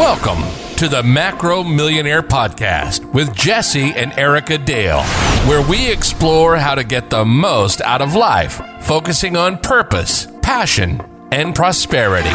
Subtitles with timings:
[0.00, 0.42] Welcome
[0.76, 5.02] to the Macro Millionaire Podcast with Jesse and Erica Dale,
[5.46, 11.02] where we explore how to get the most out of life, focusing on purpose, passion,
[11.30, 12.30] and prosperity.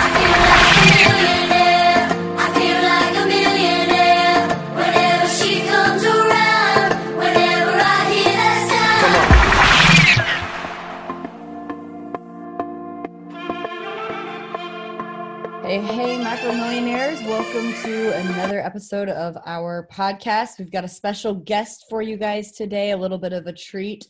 [15.66, 17.20] Hey, hey, macro millionaires.
[17.24, 20.60] Welcome to another episode of our podcast.
[20.60, 24.06] We've got a special guest for you guys today, a little bit of a treat.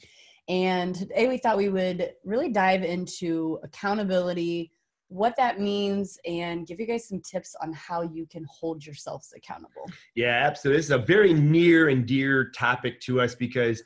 [0.49, 4.73] And today we thought we would really dive into accountability,
[5.07, 9.33] what that means, and give you guys some tips on how you can hold yourselves
[9.33, 9.85] accountable.
[10.13, 10.79] Yeah, absolutely.
[10.79, 13.81] This is a very near and dear topic to us because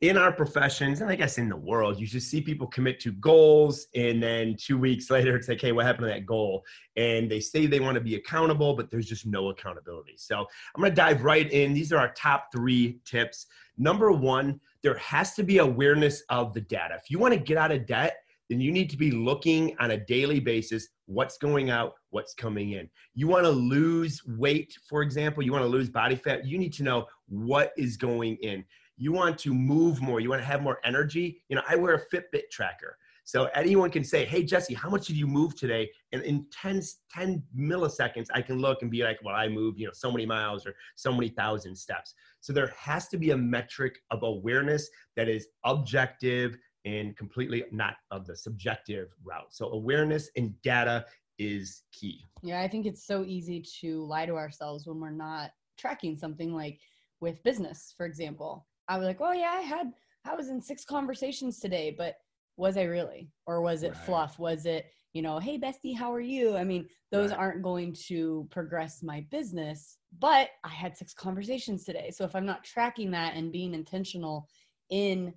[0.00, 3.12] in our professions, and I guess in the world, you just see people commit to
[3.12, 6.62] goals, and then two weeks later, it's like, hey, what happened to that goal?
[6.96, 10.14] And they say they want to be accountable, but there's just no accountability.
[10.16, 11.74] So I'm going to dive right in.
[11.74, 13.46] These are our top three tips.
[13.76, 16.94] Number one, there has to be awareness of the data.
[16.94, 18.18] If you want to get out of debt,
[18.48, 22.72] then you need to be looking on a daily basis what's going out, what's coming
[22.72, 22.88] in.
[23.14, 26.72] You want to lose weight, for example, you want to lose body fat, you need
[26.74, 28.64] to know what is going in
[28.98, 31.40] you want to move more, you want to have more energy.
[31.48, 32.98] You know, I wear a Fitbit tracker.
[33.24, 35.90] So anyone can say, hey, Jesse, how much did you move today?
[36.12, 36.82] And in 10,
[37.12, 40.24] 10 milliseconds, I can look and be like, well, I moved, you know, so many
[40.24, 42.14] miles or so many thousand steps.
[42.40, 47.96] So there has to be a metric of awareness that is objective and completely not
[48.10, 49.52] of the subjective route.
[49.52, 51.04] So awareness and data
[51.38, 52.24] is key.
[52.42, 56.54] Yeah, I think it's so easy to lie to ourselves when we're not tracking something
[56.54, 56.80] like
[57.20, 58.66] with business, for example.
[58.88, 59.92] I was like, well, yeah, I had,
[60.24, 62.16] I was in six conversations today, but
[62.56, 63.30] was I really?
[63.46, 64.04] Or was it right.
[64.04, 64.38] fluff?
[64.38, 66.56] Was it, you know, hey, bestie, how are you?
[66.56, 67.38] I mean, those right.
[67.38, 72.10] aren't going to progress my business, but I had six conversations today.
[72.10, 74.48] So if I'm not tracking that and being intentional
[74.90, 75.32] in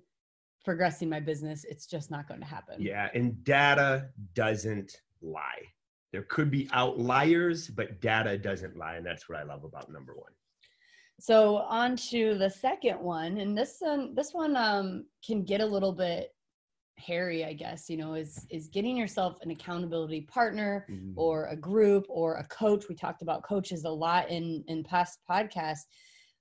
[0.64, 2.76] progressing my business, it's just not going to happen.
[2.80, 3.08] Yeah.
[3.14, 5.66] And data doesn't lie.
[6.12, 8.96] There could be outliers, but data doesn't lie.
[8.96, 10.32] And that's what I love about number one.
[11.22, 15.64] So on to the second one, and this one, this one um, can get a
[15.64, 16.34] little bit
[16.98, 17.88] hairy, I guess.
[17.88, 21.12] You know, is is getting yourself an accountability partner mm-hmm.
[21.14, 22.86] or a group or a coach.
[22.88, 25.86] We talked about coaches a lot in in past podcasts,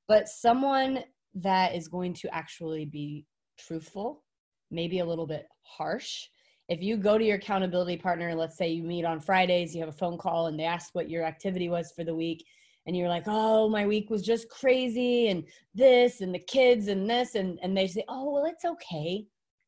[0.08, 1.04] but someone
[1.36, 3.28] that is going to actually be
[3.60, 4.24] truthful,
[4.72, 6.26] maybe a little bit harsh.
[6.70, 9.90] If you go to your accountability partner, let's say you meet on Fridays, you have
[9.90, 12.44] a phone call, and they ask what your activity was for the week
[12.86, 15.44] and you're like oh my week was just crazy and
[15.74, 19.26] this and the kids and this and and they say oh well it's okay.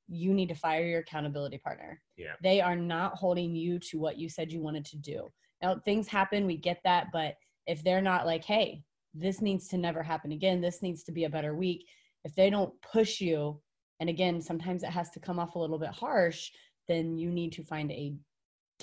[0.09, 2.02] You need to fire your accountability partner.
[2.18, 2.34] Yeah.
[2.44, 5.29] They are not holding you to what you said you wanted to do.
[5.62, 7.35] Now things happen we get that but
[7.68, 8.84] if they're not like hey
[9.16, 10.59] this needs to never happen again.
[10.59, 11.85] This needs to be a better week
[12.23, 13.59] if they don't push you
[14.00, 16.50] and again sometimes it has to come off a little bit harsh
[16.88, 18.16] then you need to find a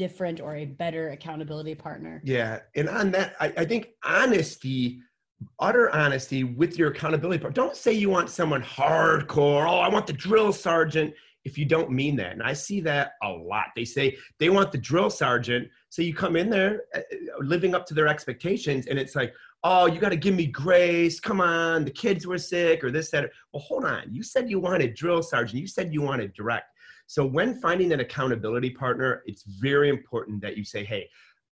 [0.00, 2.22] different or a better accountability partner.
[2.24, 2.60] Yeah.
[2.74, 5.02] And on that, I, I think honesty,
[5.58, 7.62] utter honesty with your accountability partner.
[7.62, 9.66] Don't say you want someone hardcore.
[9.68, 11.12] Oh, I want the drill sergeant
[11.44, 12.32] if you don't mean that.
[12.32, 13.66] And I see that a lot.
[13.76, 15.68] They say they want the drill sergeant.
[15.90, 19.34] So you come in there uh, uh, living up to their expectations, and it's like,
[19.64, 21.20] oh, you got to give me grace.
[21.20, 23.30] Come on, the kids were sick or this, that.
[23.52, 24.04] Well, hold on.
[24.10, 25.60] You said you wanted drill sergeant.
[25.60, 26.69] You said you wanted direct.
[27.10, 31.08] So when finding an accountability partner, it's very important that you say, hey,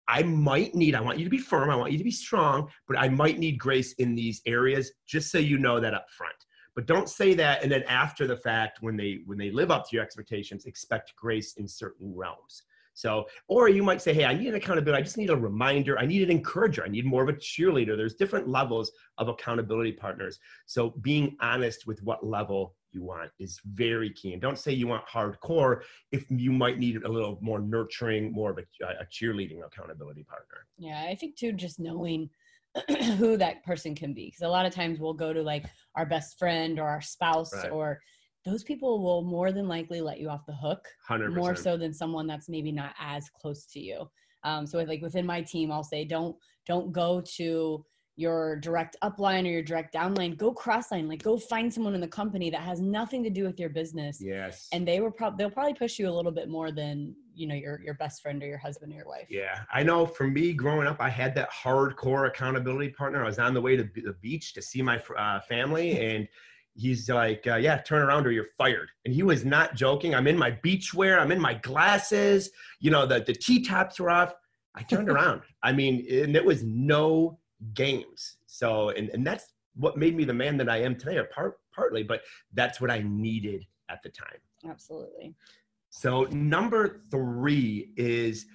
[0.07, 2.69] I might need, I want you to be firm, I want you to be strong,
[2.87, 6.35] but I might need grace in these areas, just so you know that up front.
[6.75, 9.89] But don't say that and then after the fact, when they when they live up
[9.89, 12.61] to your expectations, expect grace in certain realms.
[12.97, 14.99] So, or you might say, hey, I need an accountability.
[14.99, 15.99] I just need a reminder.
[15.99, 16.83] I need an encourager.
[16.83, 17.95] I need more of a cheerleader.
[17.95, 20.39] There's different levels of accountability partners.
[20.65, 24.33] So being honest with what level you want is very key.
[24.33, 25.81] And don't say you want hardcore
[26.11, 30.65] if you might need a little more nurturing, more of a, a cheerleading accountability partner.
[30.79, 32.31] Yeah, I think too, just knowing
[33.19, 34.25] who that person can be.
[34.25, 37.53] Because a lot of times we'll go to like our best friend or our spouse
[37.53, 37.71] right.
[37.71, 37.99] or
[38.47, 41.35] those people will more than likely let you off the hook 100%.
[41.35, 44.09] more so than someone that's maybe not as close to you
[44.43, 46.35] um, so like within my team i'll say don't
[46.65, 47.83] don't go to
[48.17, 51.07] your direct upline or your direct downline, go crossline.
[51.07, 54.17] Like go find someone in the company that has nothing to do with your business.
[54.19, 54.67] Yes.
[54.73, 57.53] And they were probably they'll probably push you a little bit more than you know
[57.53, 59.27] your your best friend or your husband or your wife.
[59.29, 60.07] Yeah, I know.
[60.07, 63.21] For me, growing up, I had that hardcore accountability partner.
[63.21, 66.27] I was on the way to the beach to see my uh, family, and
[66.77, 70.15] he's like, uh, "Yeah, turn around or you're fired." And he was not joking.
[70.15, 71.19] I'm in my beach wear.
[71.19, 72.51] I'm in my glasses.
[72.79, 74.33] You know, the the t tops were off.
[74.75, 75.41] I turned around.
[75.63, 77.39] I mean, and it was no
[77.73, 78.37] games.
[78.45, 81.59] So, and, and that's what made me the man that I am today, or part,
[81.73, 82.21] partly, but
[82.53, 84.39] that's what I needed at the time.
[84.67, 85.35] Absolutely.
[85.89, 88.45] So, number three is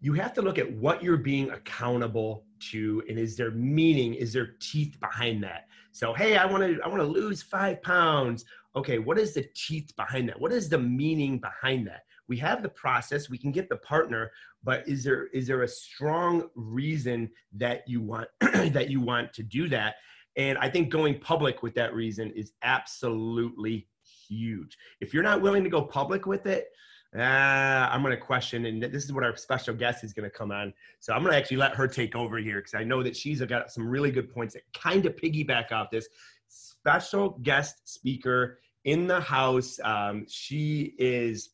[0.00, 4.32] you have to look at what you're being accountable to and is there meaning is
[4.32, 8.44] there teeth behind that so hey i want to i want to lose five pounds.
[8.76, 10.40] Okay what is the teeth behind that?
[10.40, 12.02] What is the meaning behind that?
[12.28, 14.30] We have the process we can get the partner
[14.62, 19.42] but is there is there a strong reason that you want that you want to
[19.42, 19.96] do that?
[20.36, 23.88] And i think going public with that reason is absolutely
[24.28, 24.76] huge.
[25.00, 26.68] If you're not willing to go public with it
[27.16, 30.36] uh, I'm going to question, and this is what our special guest is going to
[30.36, 30.72] come on.
[31.00, 33.40] So I'm going to actually let her take over here because I know that she's
[33.42, 36.08] got some really good points that kind of piggyback off this.
[36.48, 39.80] Special guest speaker in the house.
[39.82, 41.50] Um, she is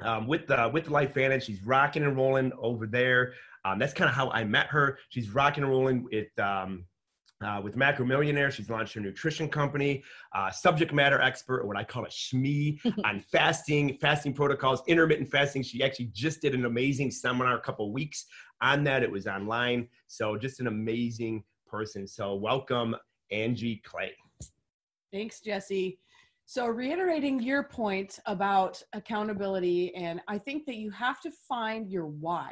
[0.00, 1.44] um, with the with the Life Vantage.
[1.44, 3.32] She's rocking and rolling over there.
[3.64, 4.98] Um, that's kind of how I met her.
[5.08, 6.84] She's rocking and rolling with um,
[7.44, 8.50] uh, with Macro Millionaire.
[8.50, 10.02] She's launched her nutrition company,
[10.34, 15.28] uh, subject matter expert, or what I call a SME, on fasting, fasting protocols, intermittent
[15.28, 15.62] fasting.
[15.62, 18.26] She actually just did an amazing seminar a couple weeks
[18.60, 19.02] on that.
[19.02, 19.88] It was online.
[20.06, 22.06] So just an amazing person.
[22.06, 22.94] So welcome,
[23.30, 24.12] Angie Clay.
[25.12, 25.98] Thanks, Jesse.
[26.46, 32.06] So, reiterating your point about accountability, and I think that you have to find your
[32.06, 32.50] why.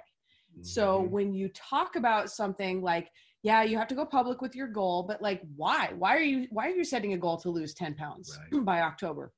[0.52, 0.62] Mm-hmm.
[0.62, 3.10] So, when you talk about something like,
[3.42, 6.46] yeah you have to go public with your goal but like why why are you
[6.50, 8.64] why are you setting a goal to lose 10 pounds right.
[8.64, 9.32] by october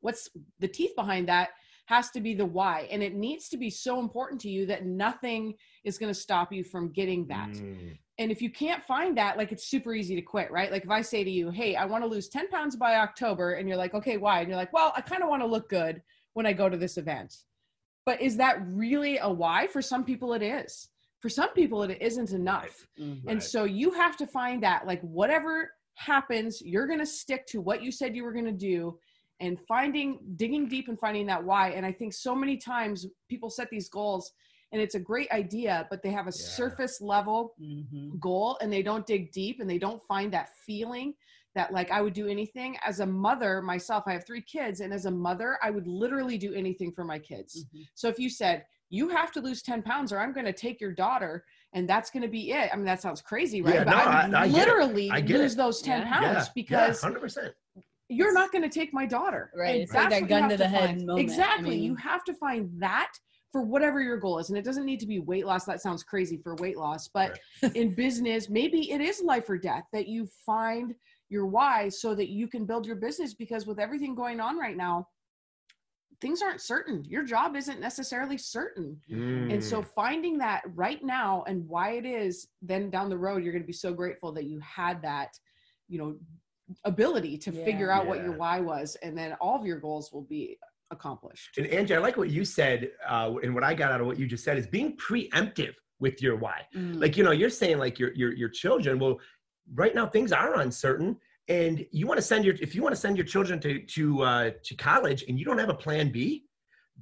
[0.00, 0.28] what's
[0.60, 1.50] the teeth behind that
[1.86, 4.86] has to be the why and it needs to be so important to you that
[4.86, 5.54] nothing
[5.84, 7.98] is going to stop you from getting that mm.
[8.18, 10.90] and if you can't find that like it's super easy to quit right like if
[10.90, 13.76] i say to you hey i want to lose 10 pounds by october and you're
[13.76, 16.00] like okay why and you're like well i kind of want to look good
[16.34, 17.34] when i go to this event
[18.04, 19.66] but is that really a why?
[19.66, 20.88] For some people it is.
[21.20, 22.86] For some people it isn't enough.
[23.00, 23.28] Mm-hmm.
[23.28, 27.60] and so you have to find that like whatever happens you're going to stick to
[27.60, 28.98] what you said you were going to do
[29.40, 31.70] and finding digging deep and finding that why.
[31.70, 34.32] And i think so many times people set these goals
[34.72, 36.46] and it's a great idea but they have a yeah.
[36.56, 38.18] surface level mm-hmm.
[38.18, 41.14] goal and they don't dig deep and they don't find that feeling
[41.54, 44.04] that like I would do anything as a mother myself.
[44.06, 47.18] I have three kids, and as a mother, I would literally do anything for my
[47.18, 47.64] kids.
[47.64, 47.82] Mm-hmm.
[47.94, 50.78] So if you said, you have to lose 10 pounds or I'm going to take
[50.78, 52.68] your daughter and that's going to be it.
[52.70, 53.74] I mean, that sounds crazy, right?
[53.76, 55.56] Yeah, but no, I, I literally lose it.
[55.56, 56.08] those 10 yeah.
[56.08, 57.52] pounds yeah, because yeah, 100%.
[58.10, 59.50] you're not going to take my daughter.
[59.56, 59.70] Right.
[59.70, 61.06] And it's like that gun to the head find.
[61.06, 61.20] moment.
[61.20, 61.68] Exactly.
[61.68, 63.12] I mean, you have to find that
[63.50, 64.50] for whatever your goal is.
[64.50, 65.64] And it doesn't need to be weight loss.
[65.64, 67.08] That sounds crazy for weight loss.
[67.08, 67.74] But right.
[67.74, 70.94] in business, maybe it is life or death that you find
[71.32, 74.76] your why so that you can build your business because with everything going on right
[74.76, 75.08] now,
[76.20, 77.04] things aren't certain.
[77.04, 79.00] Your job isn't necessarily certain.
[79.10, 79.52] Mm.
[79.52, 79.86] And so mm.
[79.86, 83.66] finding that right now and why it is, then down the road, you're going to
[83.66, 85.30] be so grateful that you had that,
[85.88, 86.16] you know,
[86.84, 87.64] ability to yeah.
[87.64, 88.10] figure out yeah.
[88.10, 88.96] what your why was.
[89.02, 90.58] And then all of your goals will be
[90.92, 91.58] accomplished.
[91.58, 92.90] And Angie, I like what you said.
[93.08, 96.22] Uh, and what I got out of what you just said is being preemptive with
[96.22, 96.60] your why.
[96.76, 97.00] Mm.
[97.00, 99.18] Like, you know, you're saying like your, your, your children, well,
[99.74, 101.16] right now things are uncertain
[101.48, 104.22] and you want to send your if you want to send your children to to
[104.22, 106.44] uh, to college and you don't have a plan b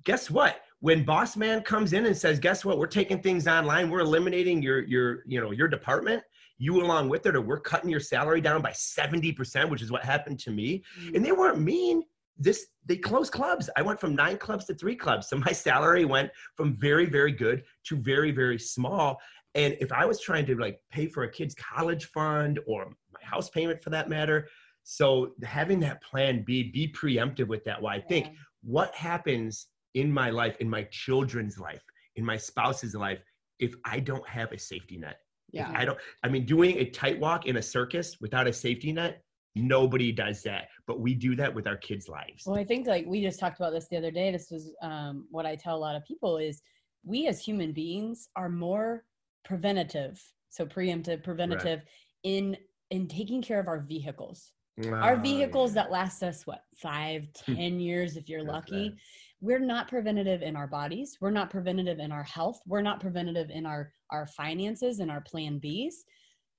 [0.04, 0.62] guess what?
[0.80, 2.78] When boss man comes in and says guess what?
[2.78, 3.90] We're taking things online.
[3.90, 6.22] We're eliminating your your you know your department
[6.58, 10.04] you along with it or we're cutting your salary down by 70% which is what
[10.04, 10.82] happened to me.
[10.98, 11.16] Mm-hmm.
[11.16, 12.02] and they weren't mean.
[12.42, 13.68] This they closed clubs.
[13.76, 15.28] I went from nine clubs to three clubs.
[15.28, 19.18] So my salary went from very very good to very very small
[19.54, 23.26] and if i was trying to like pay for a kid's college fund or my
[23.26, 24.48] house payment for that matter.
[24.82, 27.80] So having that plan B, be preemptive with that.
[27.80, 28.32] Why I think yeah.
[28.62, 31.82] what happens in my life, in my children's life,
[32.16, 33.20] in my spouse's life,
[33.58, 35.18] if I don't have a safety net.
[35.52, 35.70] Yeah.
[35.70, 38.92] If I don't, I mean, doing a tight walk in a circus without a safety
[38.92, 39.22] net,
[39.56, 43.04] nobody does that but we do that with our kids lives well i think like
[43.04, 45.76] we just talked about this the other day this was um, what i tell a
[45.76, 46.62] lot of people is
[47.04, 49.02] we as human beings are more
[49.44, 50.20] preventative
[50.50, 51.88] so preemptive preventative right.
[52.24, 52.56] in
[52.90, 54.52] in taking care of our vehicles.
[54.84, 55.82] Oh, our vehicles yeah.
[55.82, 57.54] that last us what five, hmm.
[57.54, 58.94] years if you're lucky.
[59.42, 61.16] We're not preventative in our bodies.
[61.18, 62.60] We're not preventative in our health.
[62.66, 65.94] We're not preventative in our our finances and our plan Bs.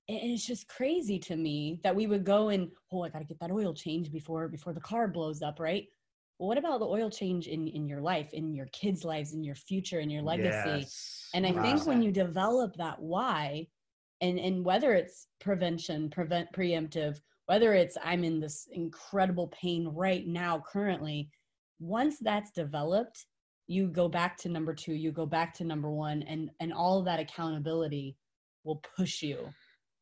[0.10, 3.26] And it's just crazy to me that we would go and oh, I got to
[3.26, 5.88] get that oil change before before the car blows up, right?
[6.42, 9.44] Well, what about the oil change in in your life, in your kids' lives, in
[9.44, 10.80] your future, in your legacy?
[10.80, 11.30] Yes.
[11.36, 11.62] And I wow.
[11.62, 13.68] think when you develop that why,
[14.22, 20.28] and and whether it's prevention prevent preemptive whether it's i'm in this incredible pain right
[20.28, 21.28] now currently
[21.80, 23.26] once that's developed
[23.72, 27.00] you go back to number two, you go back to number one, and and all
[27.00, 28.18] of that accountability
[28.64, 29.50] will push you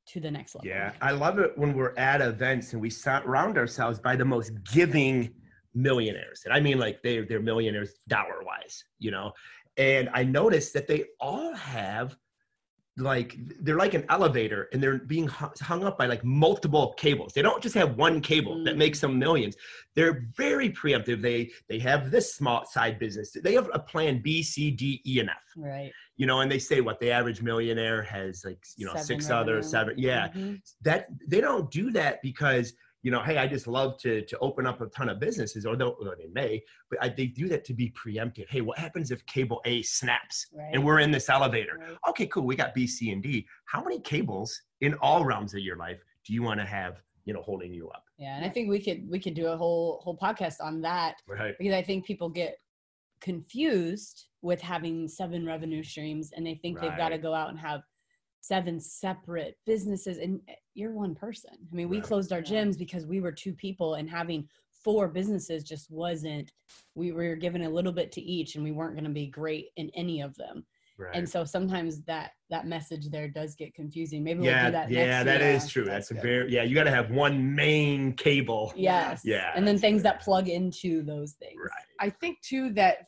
[0.08, 0.67] to the next level.
[0.67, 4.51] Yeah, I love it when we're at events and we surround ourselves by the most
[4.74, 5.34] giving
[5.73, 6.41] millionaires.
[6.45, 9.31] And I mean like they they're millionaires dollar wise, you know.
[9.77, 12.17] And I noticed that they all have
[12.99, 17.41] like they're like an elevator and they're being hung up by like multiple cables they
[17.41, 18.65] don't just have one cable mm.
[18.65, 19.55] that makes them millions
[19.95, 24.43] they're very preemptive they they have this small side business they have a plan b
[24.43, 28.01] c d e and f right you know and they say what the average millionaire
[28.01, 30.55] has like you know seven six other seven yeah mm-hmm.
[30.81, 34.67] that they don't do that because you know, hey, I just love to to open
[34.67, 37.91] up a ton of businesses, or, they may, but I, they do that to be
[37.91, 38.49] preemptive.
[38.49, 40.71] Hey, what happens if cable A snaps right.
[40.73, 41.77] and we're in this elevator?
[41.79, 41.97] Right.
[42.09, 42.43] Okay, cool.
[42.43, 43.47] We got B, C, and D.
[43.65, 47.01] How many cables in all realms of your life do you want to have?
[47.25, 48.05] You know, holding you up.
[48.17, 51.15] Yeah, and I think we could we could do a whole whole podcast on that,
[51.27, 51.55] right?
[51.57, 52.57] Because I think people get
[53.21, 56.89] confused with having seven revenue streams, and they think right.
[56.89, 57.81] they've got to go out and have
[58.41, 61.51] seven separate businesses and eh, you're one person.
[61.53, 62.05] I mean we right.
[62.05, 64.48] closed our gyms because we were two people and having
[64.84, 66.51] four businesses just wasn't
[66.96, 69.67] we were given a little bit to each and we weren't going to be great
[69.77, 70.65] in any of them.
[70.98, 71.15] Right.
[71.15, 74.22] and so sometimes that that message there does get confusing.
[74.22, 75.51] Maybe yeah, we'll do that yeah that year.
[75.51, 75.86] is true.
[75.86, 78.74] That's, that's a very yeah you got to have one main cable.
[78.75, 79.22] Yes.
[79.24, 81.55] Yeah and then things that plug into those things.
[81.58, 82.08] Right.
[82.08, 83.08] I think too that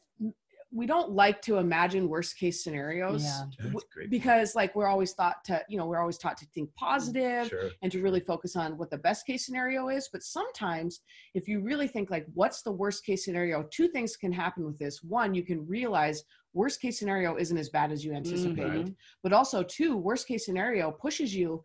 [0.74, 3.72] we don't like to imagine worst case scenarios yeah.
[4.10, 7.70] because like we're always thought to you know we're always taught to think positive sure.
[7.82, 11.02] and to really focus on what the best case scenario is but sometimes
[11.34, 14.80] if you really think like what's the worst case scenario two things can happen with
[14.80, 16.24] this one you can realize
[16.54, 18.94] worst case scenario isn't as bad as you anticipated mm-hmm.
[19.24, 21.62] but also two worst case scenario pushes you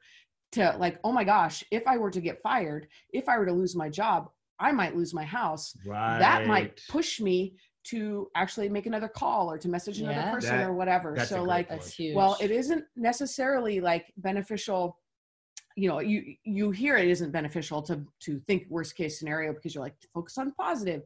[0.50, 3.52] to like oh my gosh if i were to get fired if i were to
[3.52, 5.76] lose my job I might lose my house.
[5.86, 6.18] Right.
[6.18, 7.54] That might push me
[7.90, 10.32] to actually make another call or to message another yeah.
[10.32, 11.18] person that, or whatever.
[11.24, 11.70] So like,
[12.14, 14.98] well, it isn't necessarily like beneficial.
[15.76, 19.74] You know, you you hear it isn't beneficial to to think worst case scenario because
[19.74, 21.02] you're like focus on positive.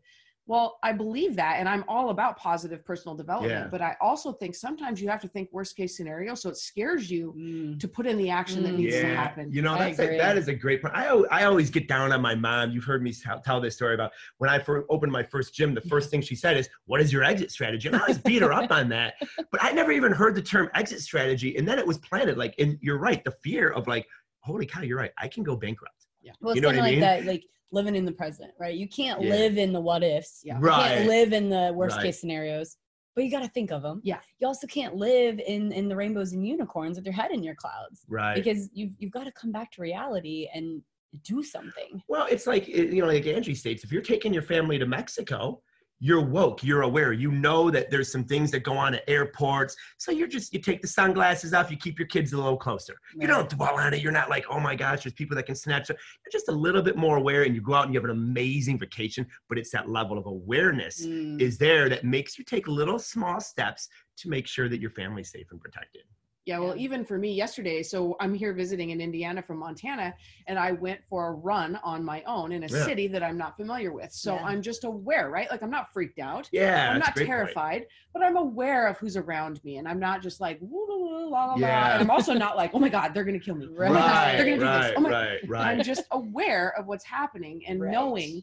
[0.51, 3.53] Well, I believe that, and I'm all about positive personal development.
[3.53, 3.69] Yeah.
[3.71, 7.09] But I also think sometimes you have to think worst case scenario, so it scares
[7.09, 7.79] you mm.
[7.79, 9.03] to put in the action that needs yeah.
[9.03, 9.53] to happen.
[9.53, 10.93] You know, that's a, that is a great point.
[10.97, 12.73] I I always get down on my mom.
[12.73, 15.73] You've heard me tell, tell this story about when I first opened my first gym.
[15.73, 18.43] The first thing she said is, "What is your exit strategy?" And I always beat
[18.43, 19.15] her up on that.
[19.53, 22.37] But I never even heard the term exit strategy, and then it was planted.
[22.37, 24.05] Like, and you're right, the fear of like,
[24.41, 25.13] holy cow, you're right.
[25.17, 26.07] I can go bankrupt.
[26.23, 26.33] Yeah.
[26.41, 27.01] Well, you know what I mean?
[27.01, 28.75] That, like living in the present, right?
[28.75, 29.31] You can't yeah.
[29.31, 30.41] live in the what ifs.
[30.45, 30.57] Yeah.
[30.59, 30.91] Right.
[30.91, 32.07] You can't live in the worst right.
[32.07, 32.77] case scenarios,
[33.15, 34.01] but you got to think of them.
[34.05, 34.19] Yeah.
[34.39, 37.55] You also can't live in in the rainbows and unicorns with your head in your
[37.55, 38.05] clouds.
[38.09, 38.35] Right.
[38.35, 40.83] Because you've you've got to come back to reality and
[41.25, 42.03] do something.
[42.09, 45.63] Well, it's like you know, like Angie states, if you're taking your family to Mexico,
[46.01, 49.77] you're woke you're aware you know that there's some things that go on at airports
[49.99, 52.95] so you're just you take the sunglasses off you keep your kids a little closer
[53.15, 53.23] right.
[53.23, 55.55] you don't dwell on it you're not like oh my gosh there's people that can
[55.55, 55.97] snatch you're
[56.33, 58.79] just a little bit more aware and you go out and you have an amazing
[58.79, 61.41] vacation but it's that level of awareness mm.
[61.41, 65.31] is there that makes you take little small steps to make sure that your family's
[65.31, 66.03] safe and protected
[66.51, 70.13] yeah, well, even for me yesterday, so I'm here visiting in Indiana from Montana,
[70.49, 72.85] and I went for a run on my own in a yeah.
[72.85, 74.11] city that I'm not familiar with.
[74.13, 74.47] So yeah.
[74.47, 75.49] I'm just aware, right?
[75.49, 76.49] Like I'm not freaked out.
[76.51, 77.89] Yeah, I'm not terrified, point.
[78.13, 81.55] but I'm aware of who's around me, and I'm not just like la la la.
[81.57, 81.93] Yeah.
[81.93, 83.69] And I'm also not like, oh my god, they're gonna kill me.
[83.71, 84.93] Right, right they're gonna do right, this.
[84.97, 85.67] Oh my, right, right.
[85.79, 87.93] I'm just aware of what's happening and right.
[87.93, 88.43] knowing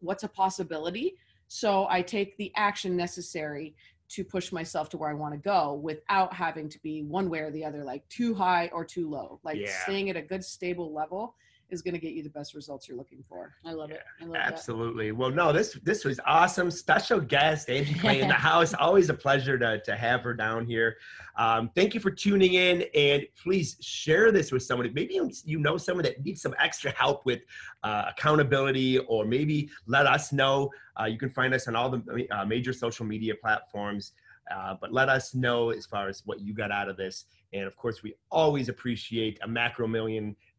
[0.00, 1.14] what's a possibility.
[1.46, 3.76] So I take the action necessary
[4.08, 7.40] to push myself to where I want to go without having to be one way
[7.40, 9.40] or the other, like too high or too low.
[9.42, 9.82] Like yeah.
[9.82, 11.34] staying at a good stable level
[11.70, 13.54] is going to get you the best results you're looking for.
[13.64, 14.02] I love yeah, it.
[14.22, 15.10] I love absolutely.
[15.10, 15.16] That.
[15.16, 16.70] Well, no, this this was awesome.
[16.70, 18.74] Special guest Angie Clay in the house.
[18.74, 20.96] Always a pleasure to to have her down here.
[21.36, 24.90] Um, thank you for tuning in, and please share this with somebody.
[24.90, 27.40] Maybe you, you know someone that needs some extra help with
[27.82, 30.70] uh, accountability, or maybe let us know.
[30.98, 34.12] Uh, you can find us on all the uh, major social media platforms.
[34.48, 37.24] Uh, but let us know as far as what you got out of this.
[37.52, 39.88] And of course, we always appreciate a Macro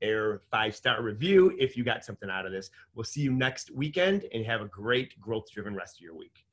[0.01, 2.70] Millionaire five star review if you got something out of this.
[2.96, 6.44] We'll see you next weekend and have a great growth driven rest of your week.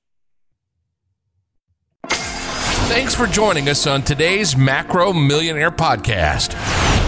[2.06, 6.54] Thanks for joining us on today's Macro Millionaire Podcast.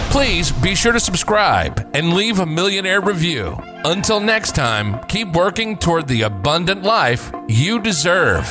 [0.09, 3.57] Please be sure to subscribe and leave a millionaire review.
[3.85, 8.45] Until next time, keep working toward the abundant life you deserve.